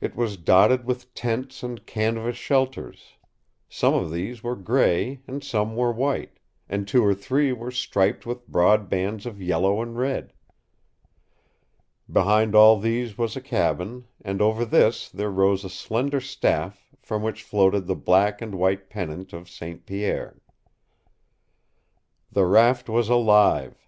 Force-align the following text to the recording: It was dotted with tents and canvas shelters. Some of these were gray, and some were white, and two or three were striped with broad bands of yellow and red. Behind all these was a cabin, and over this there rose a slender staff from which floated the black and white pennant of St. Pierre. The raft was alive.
It 0.00 0.16
was 0.16 0.38
dotted 0.38 0.86
with 0.86 1.12
tents 1.12 1.62
and 1.62 1.84
canvas 1.84 2.38
shelters. 2.38 3.16
Some 3.68 3.92
of 3.92 4.10
these 4.10 4.42
were 4.42 4.56
gray, 4.56 5.20
and 5.26 5.44
some 5.44 5.76
were 5.76 5.92
white, 5.92 6.38
and 6.70 6.88
two 6.88 7.04
or 7.04 7.12
three 7.12 7.52
were 7.52 7.70
striped 7.70 8.24
with 8.24 8.48
broad 8.48 8.88
bands 8.88 9.26
of 9.26 9.42
yellow 9.42 9.82
and 9.82 9.94
red. 9.98 10.32
Behind 12.10 12.54
all 12.54 12.78
these 12.80 13.18
was 13.18 13.36
a 13.36 13.42
cabin, 13.42 14.06
and 14.24 14.40
over 14.40 14.64
this 14.64 15.10
there 15.10 15.30
rose 15.30 15.66
a 15.66 15.68
slender 15.68 16.22
staff 16.22 16.88
from 17.02 17.20
which 17.22 17.42
floated 17.42 17.86
the 17.86 17.94
black 17.94 18.40
and 18.40 18.54
white 18.54 18.88
pennant 18.88 19.34
of 19.34 19.50
St. 19.50 19.84
Pierre. 19.84 20.40
The 22.32 22.46
raft 22.46 22.88
was 22.88 23.10
alive. 23.10 23.86